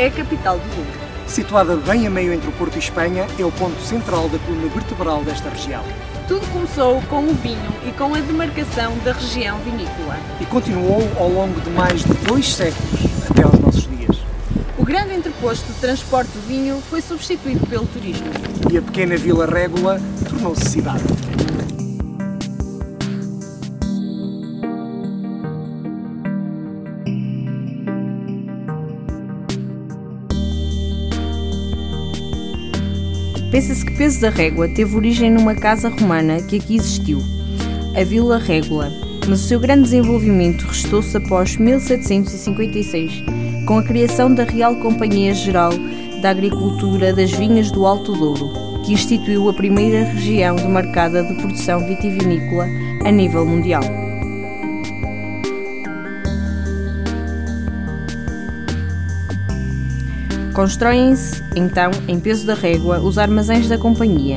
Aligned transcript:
é 0.00 0.06
a 0.06 0.10
capital 0.10 0.58
do 0.58 0.66
Douro. 0.74 1.00
Situada 1.26 1.76
bem 1.76 2.06
a 2.06 2.10
meio 2.10 2.32
entre 2.32 2.48
o 2.48 2.52
Porto 2.52 2.76
e 2.76 2.78
Espanha, 2.78 3.26
é 3.38 3.44
o 3.44 3.52
ponto 3.52 3.78
central 3.82 4.30
da 4.30 4.38
coluna 4.38 4.66
vertebral 4.68 5.22
desta 5.22 5.50
região. 5.50 5.84
Tudo 6.26 6.46
começou 6.54 7.02
com 7.02 7.24
o 7.24 7.34
vinho 7.34 7.70
e 7.86 7.92
com 7.92 8.14
a 8.14 8.18
demarcação 8.18 8.96
da 9.04 9.12
região 9.12 9.58
vinícola. 9.58 10.16
E 10.40 10.46
continuou 10.46 11.06
ao 11.18 11.28
longo 11.28 11.60
de 11.60 11.68
mais 11.70 12.02
de 12.02 12.14
dois 12.26 12.50
séculos, 12.50 13.00
até 13.28 13.42
aos 13.42 13.60
nossos 13.60 13.86
dias. 13.88 14.16
O 14.78 14.84
grande 14.84 15.16
entreposto 15.16 15.70
de 15.70 15.78
transporte 15.78 16.30
do 16.30 16.48
vinho 16.48 16.82
foi 16.88 17.02
substituído 17.02 17.66
pelo 17.66 17.84
turismo. 17.84 18.30
E 18.72 18.78
a 18.78 18.82
pequena 18.82 19.18
Vila 19.18 19.44
Régula 19.44 20.00
tornou-se 20.30 20.66
cidade. 20.66 21.19
Pensa-se 33.50 33.84
que 33.84 33.92
Peso 33.92 34.20
da 34.20 34.30
Régua 34.30 34.68
teve 34.68 34.94
origem 34.94 35.28
numa 35.28 35.56
casa 35.56 35.88
romana 35.88 36.40
que 36.40 36.56
aqui 36.56 36.76
existiu, 36.76 37.20
a 37.96 38.04
Vila 38.04 38.38
Régula, 38.38 38.92
mas 39.28 39.42
o 39.44 39.48
seu 39.48 39.58
grande 39.58 39.82
desenvolvimento 39.82 40.62
restou-se 40.62 41.16
após 41.16 41.56
1756, 41.56 43.24
com 43.66 43.78
a 43.78 43.82
criação 43.82 44.32
da 44.32 44.44
Real 44.44 44.76
Companhia 44.76 45.34
Geral 45.34 45.72
da 46.22 46.30
Agricultura 46.30 47.12
das 47.12 47.32
Vinhas 47.32 47.72
do 47.72 47.86
Alto 47.86 48.12
Douro, 48.12 48.52
que 48.84 48.92
instituiu 48.92 49.48
a 49.48 49.52
primeira 49.52 50.04
região 50.04 50.54
demarcada 50.54 51.24
de 51.24 51.34
produção 51.34 51.84
vitivinícola 51.84 52.66
a 53.04 53.10
nível 53.10 53.44
mundial. 53.44 54.09
Constroem-se, 60.60 61.42
então, 61.56 61.90
em 62.06 62.20
peso 62.20 62.46
da 62.46 62.52
régua, 62.52 63.00
os 63.00 63.16
armazéns 63.16 63.66
da 63.66 63.78
companhia 63.78 64.36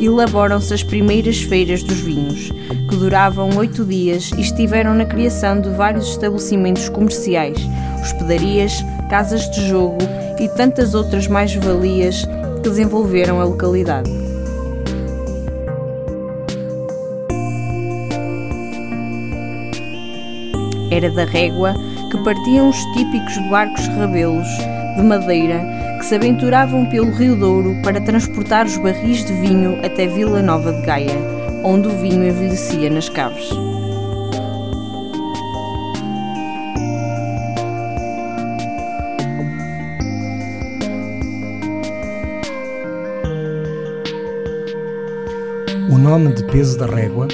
e 0.00 0.06
elaboram-se 0.06 0.74
as 0.74 0.82
primeiras 0.82 1.42
feiras 1.42 1.84
dos 1.84 2.00
vinhos, 2.00 2.50
que 2.88 2.96
duravam 2.96 3.56
oito 3.56 3.84
dias 3.84 4.32
e 4.36 4.40
estiveram 4.40 4.96
na 4.96 5.04
criação 5.04 5.60
de 5.60 5.70
vários 5.70 6.08
estabelecimentos 6.08 6.88
comerciais, 6.88 7.56
hospedarias, 8.02 8.84
casas 9.08 9.48
de 9.48 9.68
jogo 9.68 9.98
e 10.40 10.48
tantas 10.48 10.92
outras 10.92 11.28
mais-valias 11.28 12.24
que 12.64 12.68
desenvolveram 12.68 13.40
a 13.40 13.44
localidade. 13.44 14.10
Era 20.90 21.12
da 21.12 21.24
régua 21.24 21.74
que 22.10 22.18
partiam 22.24 22.68
os 22.68 22.84
típicos 22.86 23.38
barcos 23.48 23.86
rabelos 23.86 24.48
de 24.96 25.02
madeira 25.02 25.60
que 25.98 26.04
se 26.04 26.14
aventuravam 26.14 26.86
pelo 26.86 27.10
Rio 27.10 27.36
Douro 27.36 27.76
para 27.82 28.00
transportar 28.00 28.66
os 28.66 28.76
barris 28.76 29.24
de 29.24 29.32
vinho 29.34 29.78
até 29.84 30.06
Vila 30.06 30.42
Nova 30.42 30.72
de 30.72 30.82
Gaia, 30.82 31.18
onde 31.64 31.88
o 31.88 31.90
vinho 31.90 32.26
envelhecia 32.26 32.90
nas 32.90 33.08
caves. 33.08 33.50
O 45.90 45.98
nome 45.98 46.32
de 46.32 46.44
Peso 46.44 46.78
da 46.78 46.86
Régua 46.86 47.28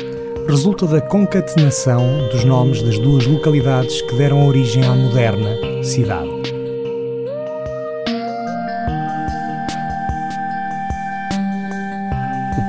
resulta 0.49 0.87
da 0.87 1.01
concatenação 1.01 2.29
dos 2.31 2.45
nomes 2.45 2.83
das 2.83 2.99
duas 2.99 3.27
localidades 3.27 4.01
que 4.03 4.15
deram 4.17 4.47
origem 4.47 4.85
à 4.85 4.95
moderna 4.95 5.57
cidade. 5.83 6.56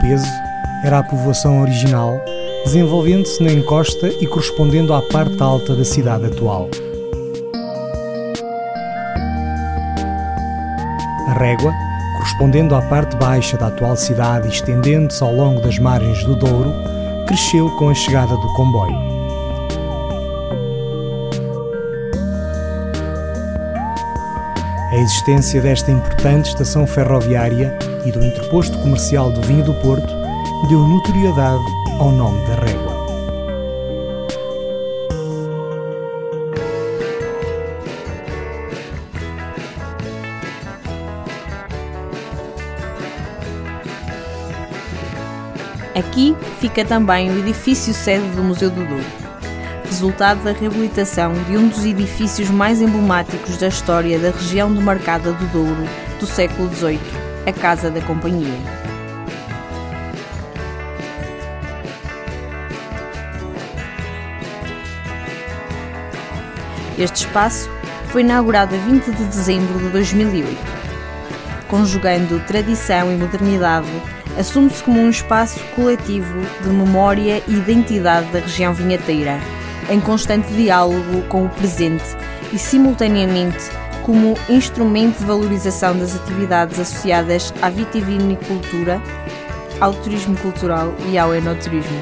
Peso 0.07 0.25
era 0.85 0.99
a 0.99 1.03
povoação 1.03 1.61
original, 1.61 2.21
desenvolvendo-se 2.63 3.43
na 3.43 3.51
encosta 3.51 4.07
e 4.07 4.27
correspondendo 4.27 4.93
à 4.93 5.01
parte 5.01 5.41
alta 5.41 5.75
da 5.75 5.83
cidade 5.83 6.27
atual. 6.27 6.69
A 11.27 11.33
régua 11.33 11.73
correspondendo 12.17 12.73
à 12.75 12.81
parte 12.83 13.17
baixa 13.17 13.57
da 13.57 13.67
atual 13.67 13.97
cidade 13.97 14.47
e 14.47 14.51
estendendo-se 14.51 15.21
ao 15.21 15.33
longo 15.33 15.61
das 15.61 15.77
margens 15.77 16.23
do 16.23 16.35
Douro, 16.35 16.73
cresceu 17.27 17.69
com 17.71 17.89
a 17.89 17.93
chegada 17.93 18.35
do 18.35 18.53
comboio. 18.53 19.06
A 24.97 24.99
existência 24.99 25.61
desta 25.61 25.91
importante 25.91 26.49
estação 26.49 26.87
ferroviária 26.87 27.77
e 28.03 28.11
do 28.11 28.19
interposto 28.25 28.75
comercial 28.79 29.31
do 29.31 29.43
vinho 29.43 29.63
do 29.63 29.75
Porto 29.75 30.11
deu 30.69 30.79
notoriedade 30.79 31.63
ao 31.99 32.11
nome 32.11 32.43
da 32.47 32.55
régua. 32.55 32.97
Aqui 45.93 46.35
fica 46.59 46.83
também 46.83 47.29
o 47.29 47.37
edifício 47.37 47.93
sede 47.93 48.27
do 48.29 48.43
Museu 48.43 48.71
do 48.71 48.83
Douro, 48.83 49.05
resultado 49.87 50.43
da 50.43 50.51
reabilitação 50.51 51.33
de 51.49 51.57
um 51.57 51.67
dos 51.67 51.85
edifícios 51.85 52.49
mais 52.49 52.81
emblemáticos 52.81 53.57
da 53.57 53.67
história 53.67 54.19
da 54.19 54.29
região 54.31 54.71
demarcada 54.71 55.31
do 55.31 55.45
Douro 55.47 55.87
do 56.19 56.25
século 56.25 56.69
XVIII, 56.73 56.99
a 57.45 57.53
Casa 57.53 57.89
da 57.89 58.01
Companhia. 58.01 58.53
Este 66.97 67.25
espaço 67.25 67.69
foi 68.07 68.21
inaugurado 68.21 68.75
a 68.75 68.77
20 68.79 69.11
de 69.11 69.23
dezembro 69.25 69.79
de 69.79 69.89
2008. 69.89 70.57
Conjugando 71.67 72.39
tradição 72.47 73.11
e 73.11 73.15
modernidade, 73.15 73.87
assume-se 74.37 74.83
como 74.83 74.99
um 74.99 75.09
espaço 75.09 75.59
coletivo 75.75 76.39
de 76.61 76.69
memória 76.69 77.43
e 77.47 77.53
identidade 77.53 78.31
da 78.31 78.39
região 78.39 78.73
vinheteira, 78.73 79.39
em 79.89 79.99
constante 79.99 80.51
diálogo 80.53 81.21
com 81.29 81.45
o 81.45 81.49
presente 81.49 82.05
e, 82.51 82.59
simultaneamente, 82.59 83.69
como 84.03 84.35
instrumento 84.49 85.19
de 85.19 85.25
valorização 85.25 85.97
das 85.97 86.15
atividades 86.15 86.79
associadas 86.79 87.53
à 87.61 87.69
vitivinicultura, 87.69 89.01
ao 89.79 89.93
turismo 89.93 90.35
cultural 90.37 90.93
e 91.09 91.17
ao 91.17 91.35
enoturismo. 91.35 92.01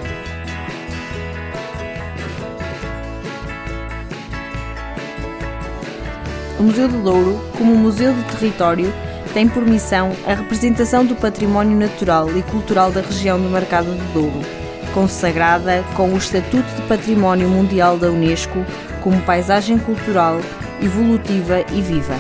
O 6.60 6.64
Museu 6.64 6.88
do 6.88 7.04
Douro, 7.04 7.42
como 7.58 7.76
museu 7.76 8.14
de 8.14 8.24
território, 8.38 8.94
tem 9.34 9.48
por 9.48 9.66
missão 9.66 10.14
a 10.26 10.34
representação 10.34 11.06
do 11.06 11.16
património 11.16 11.78
natural 11.78 12.30
e 12.38 12.42
cultural 12.44 12.92
da 12.92 13.02
região 13.02 13.38
do 13.38 13.50
Mercado 13.50 13.88
do 13.88 14.14
Douro, 14.14 14.65
consagrada 14.96 15.84
com 15.94 16.14
o 16.14 16.18
Estatuto 16.18 16.74
de 16.74 16.82
Património 16.84 17.50
Mundial 17.50 17.98
da 17.98 18.10
Unesco 18.10 18.66
como 19.04 19.22
paisagem 19.24 19.78
cultural, 19.78 20.40
evolutiva 20.82 21.60
e 21.74 21.82
viva. 21.82 22.16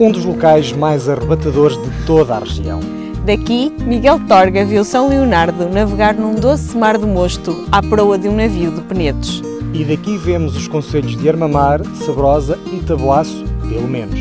Um 0.00 0.10
dos 0.10 0.24
locais 0.24 0.72
mais 0.72 1.06
arrebatadores 1.06 1.76
de 1.76 2.06
toda 2.06 2.34
a 2.34 2.38
região. 2.38 3.01
Daqui, 3.24 3.72
Miguel 3.86 4.18
Torga 4.26 4.64
viu 4.64 4.84
São 4.84 5.08
Leonardo 5.08 5.68
navegar 5.68 6.12
num 6.12 6.34
doce 6.34 6.76
mar 6.76 6.98
do 6.98 7.06
mosto 7.06 7.68
à 7.70 7.80
proa 7.80 8.18
de 8.18 8.28
um 8.28 8.34
navio 8.34 8.72
de 8.72 8.80
penedos. 8.80 9.40
E 9.72 9.84
daqui 9.84 10.16
vemos 10.16 10.56
os 10.56 10.66
concelhos 10.66 11.16
de 11.16 11.28
Armamar, 11.28 11.84
Sabrosa 12.04 12.58
e 12.72 12.80
Taboaço, 12.80 13.44
pelo 13.68 13.86
menos. 13.86 14.18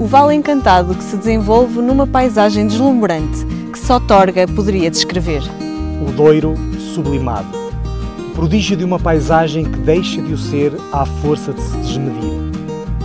O 0.00 0.06
vale 0.06 0.34
encantado 0.34 0.92
que 0.92 1.04
se 1.04 1.16
desenvolve 1.16 1.80
numa 1.80 2.04
paisagem 2.04 2.66
deslumbrante 2.66 3.46
que 3.72 3.78
só 3.78 4.00
Torga 4.00 4.48
poderia 4.48 4.90
descrever. 4.90 5.42
O 6.04 6.10
Doiro 6.10 6.56
sublimado. 6.94 7.46
O 8.18 8.34
prodígio 8.34 8.76
de 8.76 8.82
uma 8.82 8.98
paisagem 8.98 9.64
que 9.64 9.78
deixa 9.78 10.20
de 10.20 10.32
o 10.32 10.38
ser 10.38 10.72
à 10.92 11.06
força 11.06 11.52
de 11.52 11.60
se 11.62 11.76
desmedir. 11.76 12.32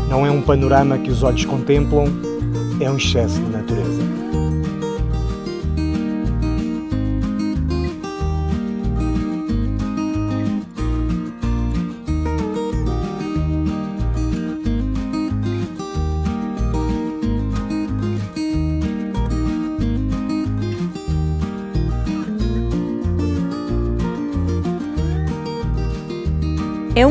Não 0.10 0.26
é 0.26 0.32
um 0.32 0.42
panorama 0.42 0.98
que 0.98 1.12
os 1.12 1.22
olhos 1.22 1.46
contemplam, 1.46 2.06
é 2.80 2.90
um 2.90 2.98
excesso 2.98 3.40
de 3.40 3.52
natureza. 3.52 4.02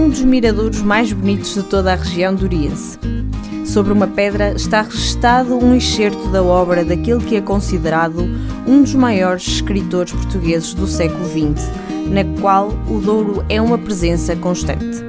Um 0.06 0.10
dos 0.10 0.22
miradouros 0.22 0.82
mais 0.82 1.12
bonitos 1.12 1.54
de 1.54 1.64
toda 1.64 1.92
a 1.92 1.96
região 1.96 2.32
do 2.32 2.44
Oriense. 2.44 2.96
Sobre 3.64 3.92
uma 3.92 4.06
pedra 4.06 4.52
está 4.52 4.82
registado 4.82 5.58
um 5.58 5.74
excerto 5.74 6.28
da 6.28 6.44
obra 6.44 6.84
daquele 6.84 7.24
que 7.24 7.34
é 7.34 7.40
considerado 7.40 8.20
um 8.68 8.82
dos 8.82 8.94
maiores 8.94 9.48
escritores 9.48 10.12
portugueses 10.12 10.74
do 10.74 10.86
século 10.86 11.24
XX, 11.24 11.68
na 12.08 12.22
qual 12.40 12.68
o 12.88 13.00
Douro 13.00 13.44
é 13.48 13.60
uma 13.60 13.76
presença 13.76 14.36
constante. 14.36 15.02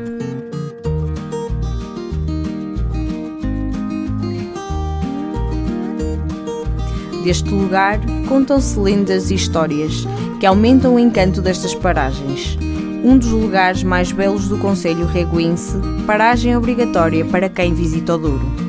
Deste 7.23 7.51
lugar 7.51 7.99
contam-se 8.27 8.79
lendas 8.79 9.29
e 9.29 9.35
histórias 9.35 10.07
que 10.39 10.45
aumentam 10.47 10.95
o 10.95 10.99
encanto 10.99 11.39
destas 11.39 11.75
paragens. 11.75 12.57
Um 13.03 13.17
dos 13.17 13.29
lugares 13.29 13.83
mais 13.83 14.11
belos 14.11 14.47
do 14.47 14.57
Conselho 14.57 15.05
Reguense, 15.05 15.77
paragem 16.05 16.55
obrigatória 16.57 17.23
para 17.25 17.47
quem 17.47 17.73
visita 17.73 18.15
o 18.15 18.17
Douro. 18.17 18.67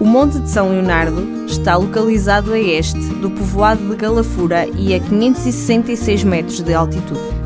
O 0.00 0.04
Monte 0.04 0.40
de 0.40 0.50
São 0.50 0.70
Leonardo 0.70 1.46
está 1.46 1.76
localizado 1.76 2.52
a 2.52 2.58
este 2.58 2.98
do 2.98 3.30
povoado 3.30 3.88
de 3.88 3.96
Galafura 3.96 4.66
e 4.66 4.94
a 4.94 5.00
566 5.00 6.24
metros 6.24 6.60
de 6.60 6.74
altitude. 6.74 7.41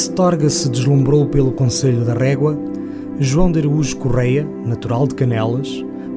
Setorga 0.00 0.48
se 0.48 0.70
deslumbrou 0.70 1.26
pelo 1.26 1.52
Conselho 1.52 2.06
da 2.06 2.14
Régua, 2.14 2.58
João 3.18 3.52
de 3.52 3.58
Araújo 3.58 3.98
Correia, 3.98 4.48
natural 4.64 5.06
de 5.06 5.14
Canelas, 5.14 5.68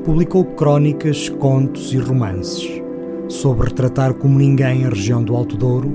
publicou 0.05 0.45
crónicas, 0.45 1.27
contos 1.27 1.91
e 1.93 1.97
romances, 1.97 2.81
sobre 3.27 3.67
retratar 3.67 4.13
como 4.13 4.39
ninguém 4.39 4.85
a 4.85 4.89
região 4.89 5.21
do 5.21 5.35
Alto 5.35 5.57
Douro, 5.57 5.91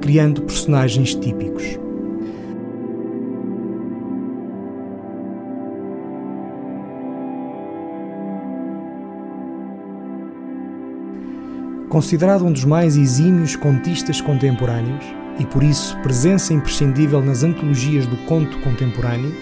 criando 0.00 0.42
personagens 0.42 1.16
típicos. 1.16 1.64
Considerado 11.88 12.44
um 12.44 12.52
dos 12.52 12.64
mais 12.64 12.96
exímios 12.96 13.56
contistas 13.56 14.20
contemporâneos, 14.20 15.21
e 15.42 15.46
por 15.46 15.62
isso 15.62 15.98
presença 15.98 16.54
imprescindível 16.54 17.20
nas 17.20 17.42
antologias 17.42 18.06
do 18.06 18.16
conto 18.28 18.60
contemporâneo, 18.60 19.34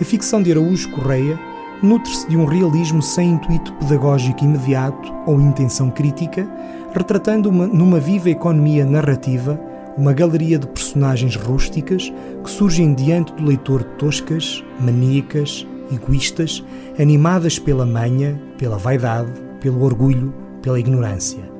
a 0.00 0.04
ficção 0.04 0.42
de 0.42 0.50
Araújo 0.50 0.90
Correia 0.90 1.38
nutre-se 1.80 2.28
de 2.28 2.36
um 2.36 2.44
realismo 2.44 3.00
sem 3.00 3.30
intuito 3.30 3.72
pedagógico 3.74 4.44
imediato 4.44 5.14
ou 5.26 5.40
intenção 5.40 5.90
crítica, 5.90 6.48
retratando 6.92 7.48
uma, 7.48 7.68
numa 7.68 8.00
viva 8.00 8.28
economia 8.28 8.84
narrativa 8.84 9.60
uma 9.96 10.12
galeria 10.12 10.58
de 10.58 10.66
personagens 10.66 11.34
rústicas 11.34 12.12
que 12.42 12.50
surgem 12.50 12.94
diante 12.94 13.32
do 13.32 13.44
leitor 13.44 13.82
toscas, 13.82 14.62
maníacas, 14.80 15.66
egoístas, 15.92 16.64
animadas 16.98 17.58
pela 17.58 17.86
manha, 17.86 18.40
pela 18.56 18.78
vaidade, 18.78 19.32
pelo 19.60 19.82
orgulho, 19.82 20.32
pela 20.62 20.78
ignorância. 20.78 21.57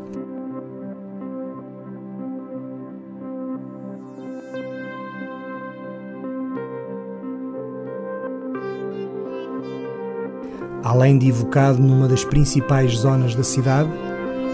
Além 10.88 11.19
de 11.19 11.29
evocado 11.29 11.79
numa 11.79 12.08
das 12.08 12.25
principais 12.25 12.96
zonas 12.96 13.35
da 13.35 13.44
cidade, 13.44 13.90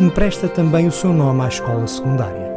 empresta 0.00 0.48
também 0.48 0.88
o 0.88 0.92
seu 0.92 1.12
nome 1.12 1.42
à 1.42 1.48
escola 1.48 1.86
secundária. 1.86 2.52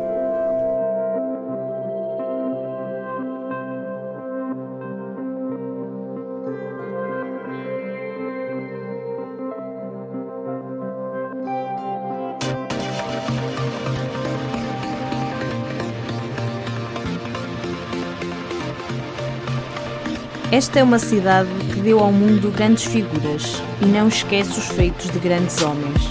Esta 20.52 20.80
é 20.80 20.84
uma 20.84 20.98
cidade 20.98 21.67
que 21.78 21.84
deu 21.84 22.00
ao 22.00 22.12
mundo 22.12 22.52
grandes 22.52 22.86
figuras 22.86 23.62
e 23.80 23.86
não 23.86 24.07
esquece 24.07 24.57
os 24.57 24.68
feitos 24.69 25.12
de 25.12 25.19
grandes 25.19 25.62
homens. 25.62 26.10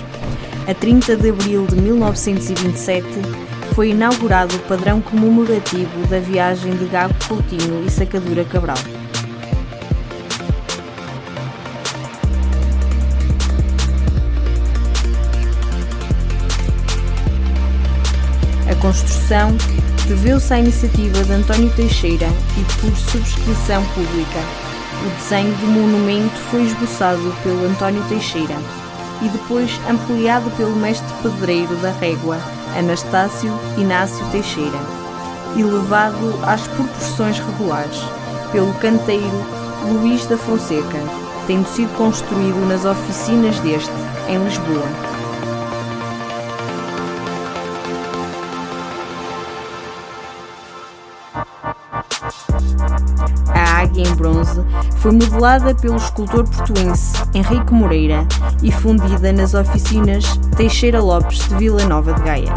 A 0.68 0.72
30 0.72 1.16
de 1.16 1.30
abril 1.30 1.66
de 1.66 1.74
1927 1.74 3.04
foi 3.74 3.90
inaugurado 3.90 4.54
o 4.54 4.60
padrão 4.60 5.00
comemorativo 5.00 6.06
da 6.08 6.20
viagem 6.20 6.72
de 6.76 6.84
Gago 6.84 7.14
Coutinho 7.26 7.84
e 7.84 7.90
Sacadura 7.90 8.44
Cabral. 8.44 8.76
A 18.70 18.74
construção 18.76 19.56
deveu-se 20.06 20.54
à 20.54 20.60
iniciativa 20.60 21.24
de 21.24 21.32
António 21.32 21.70
Teixeira 21.70 22.28
e 22.56 22.80
por 22.80 22.96
subscrição 22.96 23.84
pública. 23.86 24.65
O 25.06 25.08
desenho 25.08 25.54
do 25.58 25.66
monumento 25.68 26.36
foi 26.50 26.64
esboçado 26.64 27.32
pelo 27.44 27.64
António 27.64 28.02
Teixeira 28.08 28.56
e 29.22 29.28
depois 29.28 29.70
ampliado 29.88 30.50
pelo 30.56 30.74
mestre 30.74 31.06
pedreiro 31.22 31.76
da 31.76 31.92
régua, 31.92 32.36
Anastácio 32.76 33.52
Inácio 33.78 34.26
Teixeira, 34.32 34.78
e 35.54 35.62
levado 35.62 36.36
às 36.42 36.66
proporções 36.66 37.38
regulares 37.38 38.02
pelo 38.50 38.74
canteiro 38.74 39.46
Luís 39.88 40.26
da 40.26 40.36
Fonseca, 40.36 40.98
tendo 41.46 41.68
sido 41.68 41.96
construído 41.96 42.66
nas 42.66 42.84
oficinas 42.84 43.60
deste, 43.60 43.92
em 44.28 44.42
Lisboa. 44.42 45.05
Foi 55.06 55.12
modelada 55.12 55.72
pelo 55.72 55.94
escultor 55.94 56.44
portuense 56.48 57.14
Henrique 57.32 57.72
Moreira 57.72 58.26
e 58.60 58.72
fundida 58.72 59.32
nas 59.32 59.54
oficinas 59.54 60.24
Teixeira 60.56 61.00
Lopes 61.00 61.48
de 61.48 61.54
Vila 61.54 61.84
Nova 61.84 62.12
de 62.12 62.22
Gaia. 62.22 62.52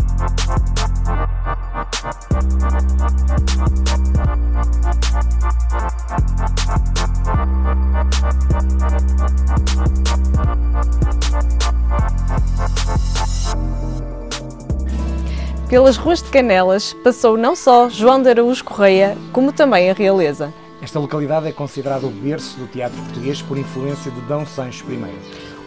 Pelas 15.69 15.97
ruas 15.97 16.23
de 16.23 16.31
Canelas 16.31 16.93
passou 17.03 17.37
não 17.37 17.55
só 17.55 17.87
João 17.89 18.19
de 18.23 18.29
Araújo 18.29 18.63
Correia, 18.63 19.15
como 19.31 19.51
também 19.51 19.91
a 19.91 19.93
realeza. 19.93 20.51
Esta 20.89 20.97
localidade 20.97 21.47
é 21.47 21.51
considerada 21.51 22.07
o 22.07 22.09
berço 22.09 22.57
do 22.57 22.65
teatro 22.65 22.99
português 23.03 23.43
por 23.43 23.59
influência 23.59 24.09
de 24.09 24.21
D. 24.21 24.45
Sancho 24.47 24.91
I. 24.91 24.99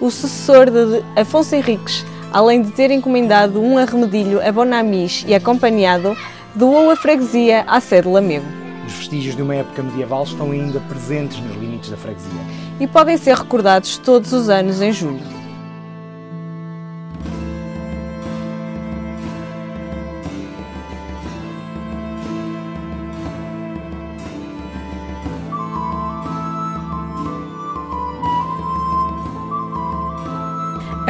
O 0.00 0.10
sucessor 0.10 0.68
de 0.68 1.04
Afonso 1.14 1.54
Henriques, 1.54 2.04
além 2.32 2.60
de 2.60 2.72
ter 2.72 2.90
encomendado 2.90 3.62
um 3.62 3.78
arremedilho 3.78 4.44
a 4.44 4.50
Bonamis 4.50 5.24
e 5.24 5.32
acompanhado, 5.32 6.16
doou 6.56 6.90
a 6.90 6.96
freguesia 6.96 7.62
à 7.68 7.80
sede 7.80 8.08
Lamego. 8.08 8.44
Os 8.84 8.94
vestígios 8.94 9.36
de 9.36 9.42
uma 9.42 9.54
época 9.54 9.84
medieval 9.84 10.24
estão 10.24 10.50
ainda 10.50 10.80
presentes 10.80 11.38
nos 11.38 11.54
limites 11.54 11.90
da 11.90 11.96
freguesia. 11.96 12.42
E 12.80 12.88
podem 12.88 13.16
ser 13.16 13.36
recordados 13.36 13.98
todos 13.98 14.32
os 14.32 14.48
anos 14.48 14.82
em 14.82 14.90
julho. 14.90 15.41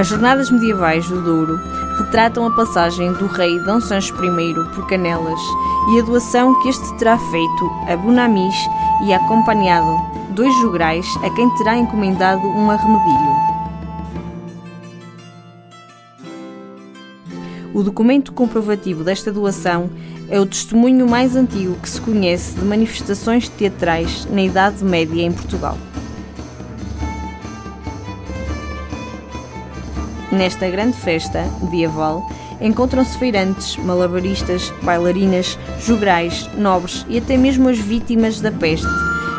As 0.03 0.09
jornadas 0.09 0.51
medievais 0.51 1.09
do 1.09 1.23
Douro 1.23 1.61
retratam 1.97 2.45
a 2.45 2.51
passagem 2.51 3.13
do 3.13 3.29
rei 3.29 3.57
D. 3.61 3.81
Sancho 3.83 4.13
I 4.17 4.55
por 4.75 4.85
Canelas 4.89 5.41
e 5.95 6.01
a 6.01 6.03
doação 6.03 6.61
que 6.61 6.71
este 6.71 6.93
terá 6.95 7.17
feito 7.17 7.71
a 7.89 7.97
Bonamis 7.97 8.57
e 9.07 9.15
acompanhado 9.15 9.97
dois 10.35 10.53
jograis 10.57 11.07
a 11.23 11.31
quem 11.31 11.49
terá 11.51 11.79
encomendado 11.79 12.45
um 12.49 12.69
arremedilho. 12.69 13.33
O 17.73 17.85
documento 17.85 18.33
comprovativo 18.33 19.05
desta 19.05 19.31
doação 19.31 19.89
é 20.29 20.41
o 20.41 20.47
testemunho 20.47 21.09
mais 21.09 21.37
antigo 21.37 21.77
que 21.77 21.89
se 21.89 22.01
conhece 22.01 22.57
de 22.59 22.65
manifestações 22.65 23.49
teatrais 23.49 24.27
na 24.29 24.43
Idade 24.43 24.83
Média 24.83 25.23
em 25.23 25.31
Portugal. 25.31 25.79
Nesta 30.33 30.67
grande 30.71 30.97
festa 30.97 31.45
medieval, 31.61 32.27
encontram-se 32.59 33.19
feirantes, 33.19 33.77
malabaristas, 33.77 34.73
bailarinas, 34.83 35.59
jograis, 35.79 36.49
nobres 36.57 37.05
e 37.07 37.19
até 37.19 37.37
mesmo 37.37 37.69
as 37.69 37.79
vítimas 37.79 38.41
da 38.41 38.51
peste, 38.51 38.87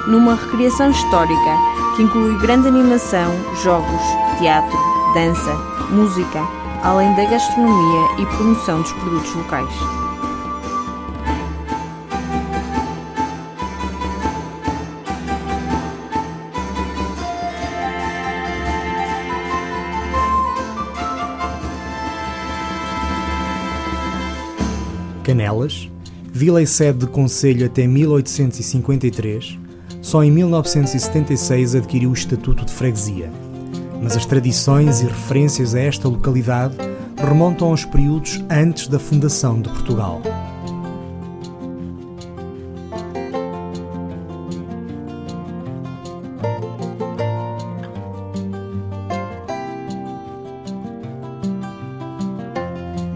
numa 0.06 0.36
recriação 0.36 0.92
histórica 0.92 1.58
que 1.96 2.04
inclui 2.04 2.38
grande 2.40 2.68
animação, 2.68 3.32
jogos, 3.64 4.02
teatro, 4.38 4.78
dança, 5.16 5.54
música, 5.90 6.48
além 6.84 7.12
da 7.16 7.26
gastronomia 7.26 8.08
e 8.20 8.26
promoção 8.28 8.84
dos 8.84 8.92
produtos 8.94 9.34
locais. 9.34 10.03
Canelas, 25.34 25.90
vila 26.32 26.62
e 26.62 26.68
sede 26.68 27.00
de 27.00 27.08
conselho 27.08 27.66
até 27.66 27.88
1853, 27.88 29.58
só 30.00 30.24
em 30.24 30.30
1976 30.30 31.74
adquiriu 31.74 32.12
o 32.12 32.14
estatuto 32.14 32.64
de 32.64 32.72
freguesia. 32.72 33.32
Mas 34.00 34.16
as 34.16 34.28
tradições 34.28 35.02
e 35.02 35.06
referências 35.06 35.74
a 35.74 35.80
esta 35.80 36.08
localidade 36.08 36.76
remontam 37.18 37.70
aos 37.70 37.84
períodos 37.84 38.44
antes 38.48 38.88
da 38.88 39.00
fundação 39.00 39.60
de 39.60 39.70
Portugal. 39.70 40.22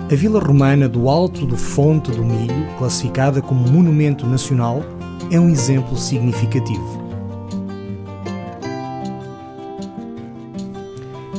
A 0.09 0.15
Vila 0.15 0.39
Romana 0.39 0.87
do 0.87 1.09
Alto 1.09 1.45
do 1.45 1.57
Fonte 1.57 2.11
do 2.11 2.23
Milho, 2.23 2.65
classificada 2.77 3.41
como 3.41 3.69
Monumento 3.69 4.25
Nacional, 4.25 4.81
é 5.29 5.37
um 5.37 5.49
exemplo 5.49 5.97
significativo. 5.97 7.05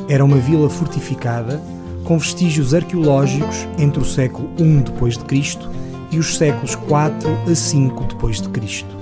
Era 0.06 0.22
uma 0.22 0.36
vila 0.36 0.68
fortificada 0.68 1.62
com 2.04 2.18
vestígios 2.18 2.74
arqueológicos 2.74 3.66
entre 3.78 4.02
o 4.02 4.04
século 4.04 4.50
I 4.58 4.82
depois 4.82 5.16
de 5.16 5.24
Cristo 5.24 5.70
e 6.12 6.18
os 6.18 6.36
séculos 6.36 6.72
IV 6.72 6.92
a 6.92 7.44
V 7.46 8.06
depois 8.06 8.42
de 8.42 8.50
Cristo. 8.50 8.94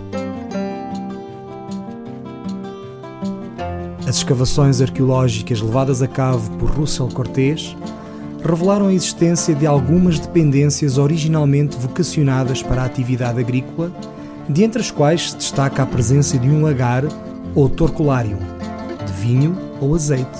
As 4.06 4.18
escavações 4.18 4.80
arqueológicas 4.80 5.60
levadas 5.60 6.02
a 6.02 6.06
cabo 6.06 6.48
por 6.56 6.70
Russell 6.70 7.08
Cortés 7.08 7.74
revelaram 8.46 8.86
a 8.86 8.94
existência 8.94 9.54
de 9.54 9.66
algumas 9.66 10.18
dependências 10.18 10.98
originalmente 10.98 11.76
vocacionadas 11.76 12.62
para 12.62 12.82
a 12.82 12.86
atividade 12.86 13.40
agrícola, 13.40 13.92
de 14.48 14.62
entre 14.62 14.80
as 14.80 14.90
quais 14.90 15.30
se 15.30 15.36
destaca 15.36 15.82
a 15.82 15.86
presença 15.86 16.38
de 16.38 16.48
um 16.48 16.62
lagar 16.62 17.04
ou 17.54 17.68
torculário, 17.68 18.38
de 19.04 19.12
vinho 19.12 19.56
ou 19.80 19.94
azeite, 19.94 20.38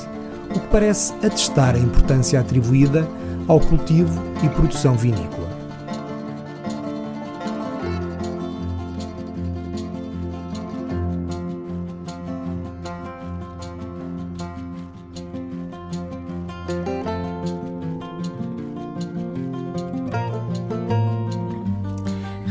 o 0.54 0.60
que 0.60 0.66
parece 0.68 1.12
atestar 1.24 1.74
a 1.74 1.78
importância 1.78 2.38
atribuída 2.38 3.06
ao 3.48 3.60
cultivo 3.60 4.22
e 4.42 4.48
produção 4.48 4.94
vinícola. 4.96 5.35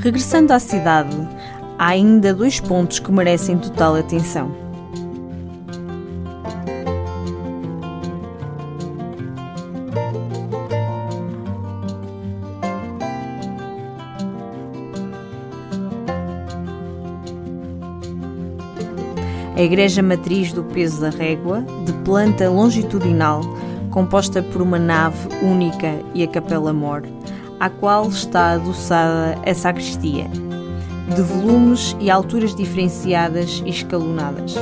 Regressando 0.06 0.54
à 0.54 0.60
cidade, 0.60 1.18
há 1.80 1.88
ainda 1.88 2.32
dois 2.32 2.60
pontos 2.60 3.00
que 3.00 3.12
merecem 3.12 3.58
total 3.58 3.96
atenção. 3.96 4.52
A 19.56 19.60
Igreja 19.60 20.04
Matriz 20.04 20.54
do 20.54 20.64
Peso 20.66 21.02
da 21.02 21.10
Régua, 21.10 21.66
de 21.84 21.94
planta 22.04 22.48
longitudinal, 22.48 23.42
composta 23.90 24.44
por 24.44 24.62
uma 24.62 24.78
nave 24.78 25.30
única 25.42 26.00
e 26.14 26.22
a 26.22 26.28
capela 26.28 26.72
mor, 26.72 27.02
à 27.60 27.70
qual 27.70 28.08
está 28.10 28.52
adoçada 28.52 29.38
a 29.46 29.54
sacristia, 29.54 30.28
de 31.16 31.22
volumes 31.22 31.96
e 32.00 32.10
alturas 32.10 32.56
diferenciadas 32.56 33.62
e 33.66 33.70
escalonadas. 33.70 34.56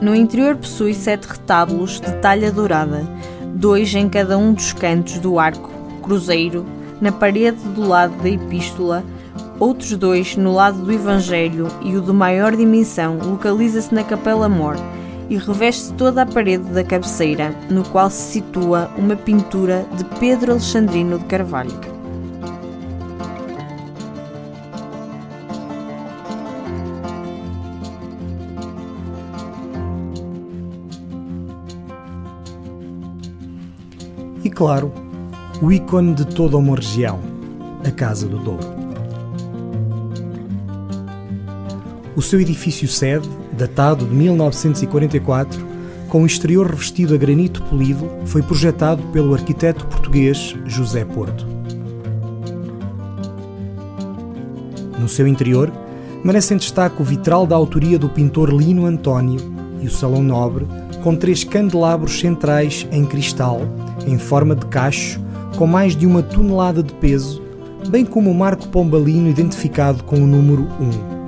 No 0.00 0.14
interior 0.14 0.56
possui 0.56 0.94
sete 0.94 1.26
retábulos 1.26 2.00
de 2.00 2.10
talha 2.22 2.50
dourada, 2.50 3.02
dois 3.54 3.94
em 3.94 4.08
cada 4.08 4.38
um 4.38 4.54
dos 4.54 4.72
cantos 4.72 5.18
do 5.18 5.38
arco 5.38 5.70
cruzeiro, 6.02 6.64
na 7.00 7.12
parede 7.12 7.60
do 7.74 7.86
lado 7.86 8.14
da 8.22 8.28
epístola, 8.28 9.04
outros 9.58 9.94
dois 9.96 10.36
no 10.36 10.52
lado 10.52 10.78
do 10.78 10.90
Evangelho 10.90 11.68
e 11.82 11.96
o 11.96 12.00
de 12.00 12.12
maior 12.12 12.56
dimensão 12.56 13.18
localiza-se 13.18 13.94
na 13.94 14.02
Capela 14.02 14.48
Mor, 14.48 14.76
e 15.30 15.36
reveste 15.36 15.92
toda 15.92 16.22
a 16.22 16.26
parede 16.26 16.64
da 16.72 16.82
cabeceira, 16.82 17.54
no 17.70 17.84
qual 17.84 18.10
se 18.10 18.32
situa 18.32 18.90
uma 18.98 19.14
pintura 19.14 19.86
de 19.96 20.04
Pedro 20.18 20.50
Alexandrino 20.50 21.20
de 21.20 21.24
Carvalho. 21.26 21.70
E 34.42 34.50
claro, 34.50 34.92
o 35.62 35.70
ícone 35.70 36.12
de 36.14 36.26
toda 36.26 36.56
uma 36.56 36.74
região, 36.74 37.20
a 37.86 37.90
Casa 37.92 38.26
do 38.26 38.38
Douro. 38.38 38.80
O 42.16 42.20
seu 42.22 42.40
edifício 42.40 42.88
sede 42.88 43.28
datado 43.60 44.06
de 44.06 44.14
1944, 44.14 45.66
com 46.08 46.22
o 46.22 46.26
exterior 46.26 46.66
revestido 46.66 47.14
a 47.14 47.18
granito 47.18 47.62
polido, 47.64 48.08
foi 48.24 48.42
projetado 48.42 49.02
pelo 49.12 49.34
arquiteto 49.34 49.86
português 49.86 50.56
José 50.64 51.04
Porto. 51.04 51.46
No 54.98 55.08
seu 55.08 55.26
interior, 55.26 55.70
merecem 56.24 56.56
destaque 56.56 57.00
o 57.00 57.04
vitral 57.04 57.46
da 57.46 57.54
autoria 57.54 57.98
do 57.98 58.08
pintor 58.08 58.50
Lino 58.50 58.86
António 58.86 59.40
e 59.80 59.86
o 59.86 59.90
Salão 59.90 60.22
Nobre, 60.22 60.66
com 61.02 61.14
três 61.14 61.44
candelabros 61.44 62.18
centrais 62.18 62.86
em 62.90 63.04
cristal, 63.04 63.60
em 64.06 64.18
forma 64.18 64.56
de 64.56 64.66
cacho, 64.66 65.20
com 65.56 65.66
mais 65.66 65.94
de 65.94 66.06
uma 66.06 66.22
tonelada 66.22 66.82
de 66.82 66.94
peso, 66.94 67.42
bem 67.88 68.06
como 68.06 68.30
o 68.30 68.34
marco 68.34 68.68
pombalino 68.68 69.28
identificado 69.28 70.02
com 70.04 70.16
o 70.16 70.26
número 70.26 70.62
1. 71.16 71.19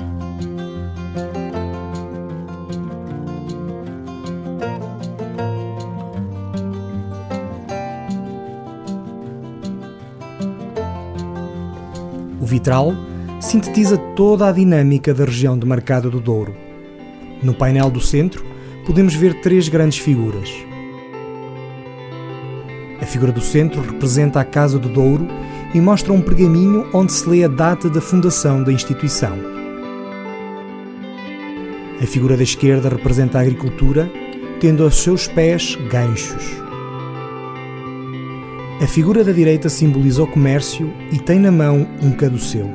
Vitral 12.62 12.95
sintetiza 13.40 13.99
toda 13.99 14.49
a 14.49 14.52
dinâmica 14.52 15.12
da 15.12 15.25
região 15.25 15.59
demarcada 15.59 16.09
do 16.09 16.21
Douro. 16.21 16.54
No 17.42 17.52
painel 17.52 17.90
do 17.90 18.00
centro, 18.00 18.45
podemos 18.87 19.14
ver 19.16 19.40
três 19.40 19.69
grandes 19.69 19.99
figuras. 19.99 20.49
A 23.00 23.04
figura 23.04 23.33
do 23.33 23.40
centro 23.40 23.81
representa 23.83 24.38
a 24.38 24.45
Casa 24.45 24.78
do 24.78 24.88
Douro 24.88 25.26
e 25.75 25.81
mostra 25.81 26.12
um 26.12 26.21
pergaminho 26.21 26.87
onde 26.95 27.12
se 27.12 27.28
lê 27.28 27.42
a 27.42 27.49
data 27.49 27.90
da 27.90 28.00
fundação 28.00 28.62
da 28.62 28.73
instituição. 28.73 29.37
A 32.00 32.07
figura 32.07 32.37
da 32.37 32.45
esquerda 32.45 32.88
representa 32.88 33.38
a 33.38 33.40
agricultura, 33.40 34.09
tendo 34.61 34.85
aos 34.85 35.02
seus 35.02 35.26
pés 35.26 35.76
ganchos. 35.90 36.62
A 38.82 38.86
figura 38.88 39.22
da 39.22 39.30
direita 39.30 39.68
simboliza 39.68 40.24
o 40.24 40.26
comércio 40.26 40.92
e 41.12 41.18
tem 41.20 41.38
na 41.38 41.52
mão 41.52 41.86
um 42.02 42.10
caduceu. 42.10 42.68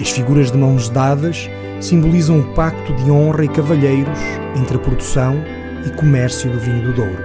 As 0.00 0.08
figuras 0.08 0.50
de 0.50 0.56
mãos 0.56 0.88
dadas 0.88 1.50
simbolizam 1.82 2.40
o 2.40 2.54
pacto 2.54 2.94
de 2.94 3.10
honra 3.10 3.44
e 3.44 3.48
cavalheiros 3.48 4.18
entre 4.56 4.78
a 4.78 4.80
produção 4.80 5.36
e 5.86 5.90
comércio 5.98 6.50
do 6.50 6.58
vinho 6.58 6.82
do 6.82 6.94
Douro. 6.94 7.24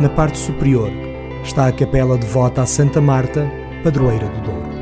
Na 0.00 0.08
parte 0.08 0.38
superior 0.38 0.90
está 1.44 1.66
a 1.66 1.72
capela 1.72 2.16
devota 2.16 2.62
a 2.62 2.66
Santa 2.66 2.98
Marta, 2.98 3.46
padroeira 3.84 4.26
do 4.26 4.40
Douro. 4.40 4.77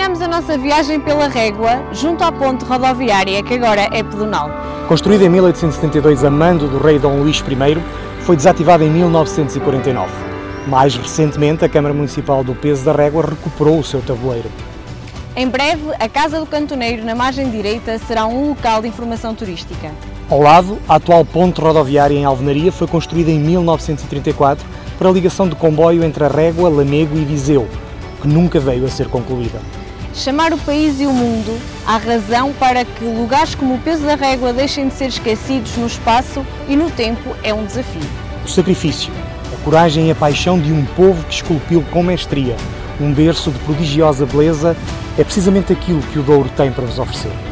Terminamos 0.00 0.22
a 0.22 0.28
nossa 0.28 0.56
viagem 0.56 0.98
pela 0.98 1.28
Régua, 1.28 1.84
junto 1.92 2.24
à 2.24 2.32
ponte 2.32 2.64
rodoviária, 2.64 3.42
que 3.42 3.52
agora 3.52 3.82
é 3.92 4.02
pedonal. 4.02 4.50
Construída 4.88 5.24
em 5.24 5.28
1872 5.28 6.24
a 6.24 6.30
mando 6.30 6.66
do 6.68 6.78
rei 6.78 6.98
Dom 6.98 7.18
Luís 7.18 7.44
I, 7.46 8.22
foi 8.22 8.34
desativada 8.34 8.82
em 8.82 8.88
1949. 8.88 10.10
Mais 10.66 10.96
recentemente, 10.96 11.66
a 11.66 11.68
Câmara 11.68 11.92
Municipal 11.92 12.42
do 12.42 12.54
Peso 12.54 12.82
da 12.82 12.92
Régua 12.92 13.26
recuperou 13.26 13.78
o 13.78 13.84
seu 13.84 14.00
tabuleiro. 14.00 14.50
Em 15.36 15.46
breve, 15.46 15.82
a 15.98 16.08
Casa 16.08 16.40
do 16.40 16.46
Cantoneiro, 16.46 17.04
na 17.04 17.14
margem 17.14 17.50
direita, 17.50 17.98
será 17.98 18.24
um 18.24 18.48
local 18.48 18.80
de 18.80 18.88
informação 18.88 19.34
turística. 19.34 19.90
Ao 20.30 20.40
lado, 20.40 20.78
a 20.88 20.94
atual 20.94 21.26
ponte 21.26 21.60
rodoviária 21.60 22.16
em 22.16 22.24
Alvenaria 22.24 22.72
foi 22.72 22.86
construída 22.86 23.30
em 23.30 23.38
1934 23.38 24.64
para 24.98 25.10
a 25.10 25.12
ligação 25.12 25.46
de 25.46 25.56
comboio 25.56 26.02
entre 26.02 26.24
a 26.24 26.28
Régua, 26.28 26.70
Lamego 26.70 27.18
e 27.18 27.24
Viseu, 27.26 27.68
que 28.22 28.26
nunca 28.26 28.58
veio 28.58 28.86
a 28.86 28.88
ser 28.88 29.06
concluída. 29.08 29.60
Chamar 30.14 30.52
o 30.52 30.58
país 30.58 31.00
e 31.00 31.06
o 31.06 31.12
mundo 31.12 31.58
há 31.86 31.96
razão 31.96 32.52
para 32.52 32.84
que 32.84 33.04
lugares 33.04 33.54
como 33.54 33.74
o 33.74 33.78
peso 33.78 34.04
da 34.04 34.16
régua 34.16 34.52
deixem 34.52 34.88
de 34.88 34.94
ser 34.94 35.06
esquecidos 35.06 35.76
no 35.76 35.86
espaço 35.86 36.44
e 36.68 36.76
no 36.76 36.90
tempo 36.90 37.34
é 37.42 37.54
um 37.54 37.64
desafio. 37.64 38.02
O 38.44 38.48
sacrifício, 38.48 39.12
a 39.52 39.64
coragem 39.64 40.08
e 40.08 40.10
a 40.10 40.14
paixão 40.14 40.58
de 40.58 40.72
um 40.72 40.84
povo 40.84 41.24
que 41.24 41.34
esculpiu 41.34 41.82
com 41.90 42.02
mestria 42.02 42.56
um 43.00 43.12
berço 43.12 43.50
de 43.50 43.58
prodigiosa 43.60 44.26
beleza 44.26 44.76
é 45.18 45.24
precisamente 45.24 45.72
aquilo 45.72 46.02
que 46.02 46.18
o 46.18 46.22
Douro 46.22 46.50
tem 46.50 46.70
para 46.70 46.84
vos 46.84 46.98
oferecer. 46.98 47.49